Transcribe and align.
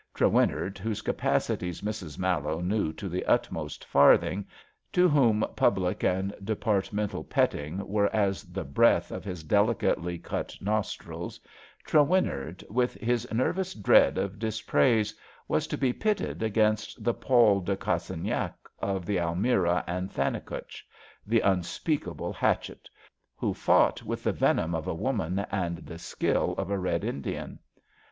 Tre 0.15 0.27
winnard, 0.29 0.79
whose 0.79 1.03
capacities 1.03 1.81
Mrs. 1.81 2.17
Mallowe 2.17 2.59
knew 2.59 2.91
to 2.93 3.07
the 3.07 3.23
utmost 3.25 3.85
farthing, 3.85 4.47
to 4.93 5.07
whom 5.07 5.45
public 5.55 6.03
and 6.03 6.33
depart 6.43 6.91
mental 6.91 7.23
petting 7.23 7.87
were 7.87 8.09
as 8.11 8.43
l^e 8.43 8.67
breath 8.73 9.11
of 9.11 9.23
his 9.23 9.43
delicately 9.43 10.17
158 10.17 10.21
ABAFT 10.25 10.49
THE 10.59 10.65
FUNNEL 10.65 10.73
cnt 10.73 10.75
nostrils— 10.75 11.39
^Trewiimard, 11.87 12.69
with 12.71 12.95
his 12.95 13.31
nervous 13.31 13.75
dread 13.75 14.17
of 14.17 14.39
dispraise, 14.39 15.13
was 15.47 15.67
to 15.67 15.77
be 15.77 15.93
pitted 15.93 16.41
against 16.41 17.03
the 17.03 17.13
Paul 17.13 17.59
de 17.59 17.77
Oassagnac 17.77 18.53
of 18.79 19.05
the 19.05 19.17
Almirah 19.19 19.83
and 19.85 20.11
Thannicutch— 20.11 20.81
the 21.27 21.43
nnspeakable 21.45 22.33
Hatchett, 22.33 22.89
who 23.35 23.51
f 23.51 23.67
onght 23.67 24.01
with 24.01 24.23
the 24.23 24.31
venom 24.33 24.73
of 24.73 24.87
a 24.87 24.95
woman 24.95 25.45
and 25.51 25.77
the 25.85 25.99
skill 25.99 26.55
of 26.57 26.71
a 26.71 26.77
Bed 26.81 27.03
Indian. 27.03 27.59